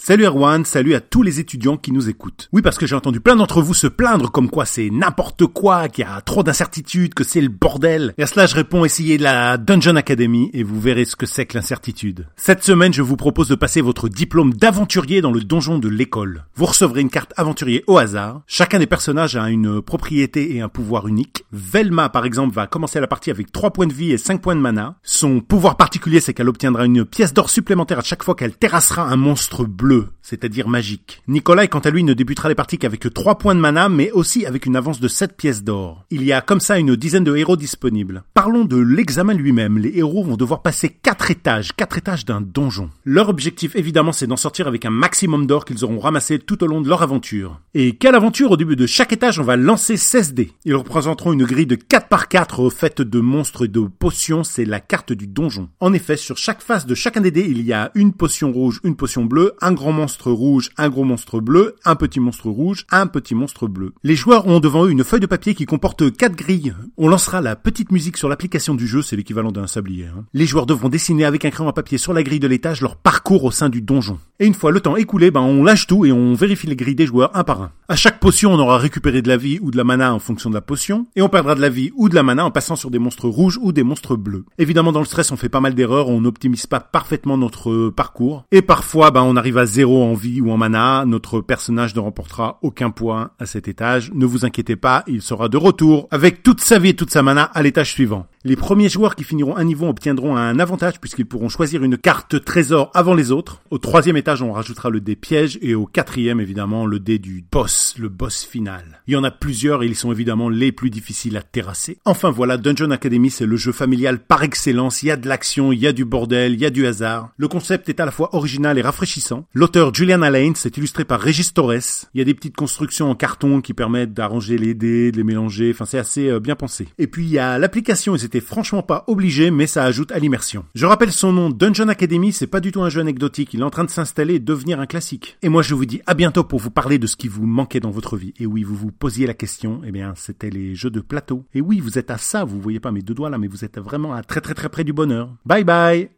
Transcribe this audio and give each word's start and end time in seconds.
Salut 0.00 0.26
Erwan, 0.26 0.64
salut 0.64 0.94
à 0.94 1.00
tous 1.00 1.24
les 1.24 1.40
étudiants 1.40 1.76
qui 1.76 1.90
nous 1.90 2.08
écoutent. 2.08 2.48
Oui, 2.52 2.62
parce 2.62 2.78
que 2.78 2.86
j'ai 2.86 2.94
entendu 2.94 3.20
plein 3.20 3.34
d'entre 3.34 3.60
vous 3.60 3.74
se 3.74 3.88
plaindre 3.88 4.30
comme 4.30 4.48
quoi 4.48 4.64
c'est 4.64 4.90
n'importe 4.90 5.44
quoi, 5.46 5.88
qu'il 5.88 6.04
y 6.04 6.08
a 6.08 6.20
trop 6.20 6.44
d'incertitudes, 6.44 7.14
que 7.14 7.24
c'est 7.24 7.40
le 7.40 7.48
bordel. 7.48 8.14
Et 8.16 8.22
à 8.22 8.26
cela, 8.28 8.46
je 8.46 8.54
réponds 8.54 8.84
essayez 8.84 9.18
la 9.18 9.58
Dungeon 9.58 9.96
Academy 9.96 10.50
et 10.54 10.62
vous 10.62 10.80
verrez 10.80 11.04
ce 11.04 11.16
que 11.16 11.26
c'est 11.26 11.46
que 11.46 11.58
l'incertitude. 11.58 12.28
Cette 12.36 12.62
semaine, 12.62 12.94
je 12.94 13.02
vous 13.02 13.16
propose 13.16 13.48
de 13.48 13.56
passer 13.56 13.80
votre 13.80 14.08
diplôme 14.08 14.54
d'aventurier 14.54 15.20
dans 15.20 15.32
le 15.32 15.40
donjon 15.40 15.80
de 15.80 15.88
l'école. 15.88 16.44
Vous 16.54 16.66
recevrez 16.66 17.00
une 17.00 17.10
carte 17.10 17.34
aventurier 17.36 17.82
au 17.88 17.98
hasard. 17.98 18.42
Chacun 18.46 18.78
des 18.78 18.86
personnages 18.86 19.34
a 19.34 19.50
une 19.50 19.82
propriété 19.82 20.54
et 20.54 20.60
un 20.60 20.68
pouvoir 20.68 21.08
unique. 21.08 21.44
Velma, 21.50 22.08
par 22.08 22.24
exemple, 22.24 22.54
va 22.54 22.68
commencer 22.68 23.00
la 23.00 23.08
partie 23.08 23.32
avec 23.32 23.50
3 23.50 23.72
points 23.72 23.88
de 23.88 23.92
vie 23.92 24.12
et 24.12 24.18
5 24.18 24.40
points 24.40 24.56
de 24.56 24.60
mana. 24.60 24.96
Son 25.02 25.40
pouvoir 25.40 25.76
particulier, 25.76 26.20
c'est 26.20 26.34
qu'elle 26.34 26.48
obtiendra 26.48 26.86
une 26.86 27.04
pièce 27.04 27.34
d'or 27.34 27.50
supplémentaire 27.50 27.98
à 27.98 28.02
chaque 28.02 28.22
fois 28.22 28.36
qu'elle 28.36 28.56
terrassera 28.56 29.02
un 29.02 29.16
monstre 29.16 29.64
bleu 29.64 29.87
c'est-à-dire 30.22 30.68
magique. 30.68 31.22
Nicolas, 31.26 31.66
quant 31.66 31.78
à 31.78 31.90
lui, 31.90 32.04
ne 32.04 32.12
débutera 32.12 32.48
les 32.48 32.54
parties 32.54 32.78
qu'avec 32.78 33.12
3 33.12 33.38
points 33.38 33.54
de 33.54 33.60
mana, 33.60 33.88
mais 33.88 34.10
aussi 34.10 34.44
avec 34.46 34.66
une 34.66 34.76
avance 34.76 35.00
de 35.00 35.08
7 35.08 35.36
pièces 35.36 35.64
d'or. 35.64 36.04
Il 36.10 36.22
y 36.22 36.32
a 36.32 36.40
comme 36.40 36.60
ça 36.60 36.78
une 36.78 36.96
dizaine 36.96 37.24
de 37.24 37.34
héros 37.34 37.56
disponibles. 37.56 38.22
Parlons 38.34 38.64
de 38.64 38.76
l'examen 38.76 39.34
lui-même. 39.34 39.78
Les 39.78 39.98
héros 39.98 40.24
vont 40.24 40.36
devoir 40.36 40.62
passer 40.62 40.90
4 40.90 41.30
étages, 41.30 41.72
4 41.74 41.98
étages 41.98 42.24
d'un 42.24 42.40
donjon. 42.40 42.90
Leur 43.04 43.28
objectif, 43.28 43.74
évidemment, 43.76 44.12
c'est 44.12 44.26
d'en 44.26 44.36
sortir 44.36 44.68
avec 44.68 44.84
un 44.84 44.90
maximum 44.90 45.46
d'or 45.46 45.64
qu'ils 45.64 45.84
auront 45.84 45.98
ramassé 45.98 46.38
tout 46.38 46.62
au 46.62 46.66
long 46.66 46.80
de 46.80 46.88
leur 46.88 47.02
aventure. 47.02 47.60
Et 47.74 47.96
quelle 47.96 48.14
aventure? 48.14 48.50
Au 48.50 48.56
début 48.56 48.76
de 48.76 48.86
chaque 48.86 49.12
étage, 49.12 49.38
on 49.38 49.44
va 49.44 49.56
lancer 49.56 49.96
16 49.96 50.34
dés. 50.34 50.52
Ils 50.64 50.74
représenteront 50.74 51.32
une 51.32 51.44
grille 51.44 51.66
de 51.66 51.74
4 51.76 52.08
par 52.08 52.28
4 52.28 52.70
faite 52.70 53.00
de 53.00 53.20
monstres 53.20 53.64
et 53.64 53.68
de 53.68 53.80
potions, 53.80 54.44
c'est 54.44 54.64
la 54.64 54.80
carte 54.80 55.12
du 55.12 55.26
donjon. 55.26 55.68
En 55.80 55.92
effet, 55.92 56.16
sur 56.16 56.36
chaque 56.36 56.62
face 56.62 56.86
de 56.86 56.94
chacun 56.94 57.20
des 57.20 57.30
dés, 57.30 57.46
il 57.48 57.62
y 57.62 57.72
a 57.72 57.90
une 57.94 58.12
potion 58.12 58.52
rouge, 58.52 58.80
une 58.84 58.96
potion 58.96 59.24
bleue, 59.24 59.54
un 59.60 59.72
grand 59.78 59.92
monstre 59.92 60.32
rouge, 60.32 60.70
un 60.76 60.88
gros 60.88 61.04
monstre 61.04 61.40
bleu, 61.40 61.76
un 61.84 61.94
petit 61.94 62.18
monstre 62.18 62.50
rouge, 62.50 62.84
un 62.90 63.06
petit 63.06 63.36
monstre 63.36 63.68
bleu. 63.68 63.92
Les 64.02 64.16
joueurs 64.16 64.48
ont 64.48 64.58
devant 64.58 64.84
eux 64.84 64.90
une 64.90 65.04
feuille 65.04 65.20
de 65.20 65.26
papier 65.26 65.54
qui 65.54 65.66
comporte 65.66 66.14
quatre 66.16 66.34
grilles. 66.34 66.74
On 66.96 67.08
lancera 67.08 67.40
la 67.40 67.54
petite 67.54 67.92
musique 67.92 68.16
sur 68.16 68.28
l'application 68.28 68.74
du 68.74 68.88
jeu, 68.88 69.02
c'est 69.02 69.14
l'équivalent 69.14 69.52
d'un 69.52 69.68
sablier. 69.68 70.06
Hein. 70.06 70.24
Les 70.34 70.46
joueurs 70.46 70.66
devront 70.66 70.88
dessiner 70.88 71.24
avec 71.24 71.44
un 71.44 71.50
crayon 71.50 71.70
à 71.70 71.72
papier 71.72 71.96
sur 71.96 72.12
la 72.12 72.24
grille 72.24 72.40
de 72.40 72.48
l'étage 72.48 72.80
leur 72.80 72.96
parcours 72.96 73.44
au 73.44 73.52
sein 73.52 73.68
du 73.68 73.80
donjon. 73.80 74.18
Et 74.40 74.46
une 74.46 74.54
fois 74.54 74.72
le 74.72 74.80
temps 74.80 74.96
écoulé, 74.96 75.30
ben 75.30 75.40
on 75.40 75.62
lâche 75.62 75.86
tout 75.86 76.04
et 76.04 76.10
on 76.10 76.34
vérifie 76.34 76.66
les 76.66 76.76
grilles 76.76 76.96
des 76.96 77.06
joueurs 77.06 77.30
un 77.36 77.44
par 77.44 77.62
un. 77.62 77.70
À 77.90 77.96
chaque 77.96 78.20
potion, 78.20 78.52
on 78.52 78.58
aura 78.58 78.76
récupéré 78.76 79.22
de 79.22 79.28
la 79.28 79.38
vie 79.38 79.58
ou 79.62 79.70
de 79.70 79.78
la 79.78 79.82
mana 79.82 80.12
en 80.12 80.18
fonction 80.18 80.50
de 80.50 80.54
la 80.54 80.60
potion, 80.60 81.06
et 81.16 81.22
on 81.22 81.30
perdra 81.30 81.54
de 81.54 81.62
la 81.62 81.70
vie 81.70 81.90
ou 81.96 82.10
de 82.10 82.14
la 82.14 82.22
mana 82.22 82.44
en 82.44 82.50
passant 82.50 82.76
sur 82.76 82.90
des 82.90 82.98
monstres 82.98 83.30
rouges 83.30 83.58
ou 83.62 83.72
des 83.72 83.82
monstres 83.82 84.14
bleus. 84.14 84.44
Évidemment, 84.58 84.92
dans 84.92 84.98
le 84.98 85.06
stress, 85.06 85.32
on 85.32 85.38
fait 85.38 85.48
pas 85.48 85.60
mal 85.60 85.74
d'erreurs, 85.74 86.10
on 86.10 86.20
n'optimise 86.20 86.66
pas 86.66 86.80
parfaitement 86.80 87.38
notre 87.38 87.88
parcours, 87.88 88.44
et 88.52 88.60
parfois, 88.60 89.10
ben 89.10 89.22
on 89.22 89.36
arrive 89.36 89.56
à 89.56 89.64
zéro 89.64 90.04
en 90.04 90.12
vie 90.12 90.42
ou 90.42 90.50
en 90.50 90.58
mana, 90.58 91.06
notre 91.06 91.40
personnage 91.40 91.94
ne 91.94 92.00
remportera 92.00 92.58
aucun 92.60 92.90
point 92.90 93.30
à 93.38 93.46
cet 93.46 93.68
étage. 93.68 94.12
Ne 94.12 94.26
vous 94.26 94.44
inquiétez 94.44 94.76
pas, 94.76 95.02
il 95.06 95.22
sera 95.22 95.48
de 95.48 95.56
retour 95.56 96.08
avec 96.10 96.42
toute 96.42 96.60
sa 96.60 96.78
vie 96.78 96.90
et 96.90 96.96
toute 96.96 97.10
sa 97.10 97.22
mana 97.22 97.44
à 97.44 97.62
l'étage 97.62 97.90
suivant. 97.94 98.26
Les 98.44 98.54
premiers 98.54 98.88
joueurs 98.88 99.16
qui 99.16 99.24
finiront 99.24 99.56
un 99.56 99.64
niveau 99.64 99.88
obtiendront 99.88 100.36
un 100.36 100.60
avantage 100.60 101.00
puisqu'ils 101.00 101.26
pourront 101.26 101.48
choisir 101.48 101.82
une 101.82 101.98
carte 101.98 102.44
trésor 102.44 102.92
avant 102.94 103.14
les 103.14 103.32
autres. 103.32 103.62
Au 103.70 103.78
troisième 103.78 104.16
étage, 104.16 104.42
on 104.42 104.52
rajoutera 104.52 104.90
le 104.90 105.00
dé 105.00 105.16
piège 105.16 105.58
et 105.60 105.74
au 105.74 105.86
quatrième, 105.86 106.40
évidemment, 106.40 106.86
le 106.86 107.00
dé 107.00 107.18
du 107.18 107.44
boss, 107.50 107.96
le 107.98 108.08
boss 108.08 108.44
final. 108.44 109.02
Il 109.08 109.14
y 109.14 109.16
en 109.16 109.24
a 109.24 109.32
plusieurs 109.32 109.82
et 109.82 109.86
ils 109.86 109.96
sont 109.96 110.12
évidemment 110.12 110.48
les 110.48 110.70
plus 110.70 110.90
difficiles 110.90 111.36
à 111.36 111.42
terrasser. 111.42 111.98
Enfin 112.04 112.30
voilà, 112.30 112.58
Dungeon 112.58 112.92
Academy, 112.92 113.28
c'est 113.28 113.44
le 113.44 113.56
jeu 113.56 113.72
familial 113.72 114.20
par 114.20 114.44
excellence. 114.44 115.02
Il 115.02 115.06
y 115.06 115.10
a 115.10 115.16
de 115.16 115.28
l'action, 115.28 115.72
il 115.72 115.80
y 115.80 115.88
a 115.88 115.92
du 115.92 116.04
bordel, 116.04 116.52
il 116.52 116.60
y 116.60 116.66
a 116.66 116.70
du 116.70 116.86
hasard. 116.86 117.30
Le 117.38 117.48
concept 117.48 117.88
est 117.88 117.98
à 117.98 118.04
la 118.04 118.12
fois 118.12 118.34
original 118.36 118.78
et 118.78 118.82
rafraîchissant. 118.82 119.46
L'auteur 119.52 119.92
Julian 119.92 120.22
Alain, 120.22 120.52
c'est 120.54 120.76
illustré 120.76 121.04
par 121.04 121.20
Regis 121.20 121.52
Torres. 121.52 122.06
Il 122.14 122.18
y 122.18 122.20
a 122.20 122.24
des 122.24 122.34
petites 122.34 122.56
constructions 122.56 123.10
en 123.10 123.16
carton 123.16 123.60
qui 123.60 123.74
permettent 123.74 124.14
d'arranger 124.14 124.58
les 124.58 124.74
dés, 124.74 125.10
de 125.10 125.16
les 125.16 125.24
mélanger. 125.24 125.72
Enfin, 125.74 125.86
c'est 125.86 125.98
assez 125.98 126.28
euh, 126.28 126.38
bien 126.38 126.54
pensé. 126.54 126.86
Et 126.98 127.08
puis, 127.08 127.24
il 127.24 127.30
y 127.30 127.38
a 127.38 127.58
l'application 127.58 128.14
et 128.14 128.27
franchement 128.40 128.82
pas 128.82 129.04
obligé, 129.06 129.50
mais 129.50 129.66
ça 129.66 129.84
ajoute 129.84 130.12
à 130.12 130.18
l'immersion. 130.18 130.64
Je 130.74 130.86
rappelle 130.86 131.12
son 131.12 131.32
nom, 131.32 131.50
Dungeon 131.50 131.88
Academy, 131.88 132.32
c'est 132.32 132.46
pas 132.46 132.60
du 132.60 132.72
tout 132.72 132.82
un 132.82 132.88
jeu 132.88 133.00
anecdotique. 133.00 133.54
Il 133.54 133.60
est 133.60 133.64
en 133.64 133.70
train 133.70 133.84
de 133.84 133.90
s'installer 133.90 134.34
et 134.34 134.40
devenir 134.40 134.80
un 134.80 134.86
classique. 134.86 135.36
Et 135.42 135.48
moi, 135.48 135.62
je 135.62 135.74
vous 135.74 135.86
dis 135.86 136.00
à 136.06 136.14
bientôt 136.14 136.44
pour 136.44 136.60
vous 136.60 136.70
parler 136.70 136.98
de 136.98 137.06
ce 137.06 137.16
qui 137.16 137.28
vous 137.28 137.46
manquait 137.46 137.80
dans 137.80 137.90
votre 137.90 138.16
vie. 138.16 138.34
Et 138.38 138.46
oui, 138.46 138.62
vous 138.62 138.76
vous 138.76 138.92
posiez 138.92 139.26
la 139.26 139.34
question. 139.34 139.80
Eh 139.84 139.92
bien, 139.92 140.12
c'était 140.16 140.50
les 140.50 140.74
jeux 140.74 140.90
de 140.90 141.00
plateau. 141.00 141.44
Et 141.54 141.60
oui, 141.60 141.80
vous 141.80 141.98
êtes 141.98 142.10
à 142.10 142.18
ça. 142.18 142.44
Vous 142.44 142.60
voyez 142.60 142.80
pas 142.80 142.92
mes 142.92 143.02
deux 143.02 143.14
doigts 143.14 143.30
là, 143.30 143.38
mais 143.38 143.48
vous 143.48 143.64
êtes 143.64 143.78
vraiment 143.78 144.14
à 144.14 144.22
très 144.22 144.40
très 144.40 144.54
très 144.54 144.68
près 144.68 144.84
du 144.84 144.92
bonheur. 144.92 145.34
Bye 145.44 145.64
bye! 145.64 146.17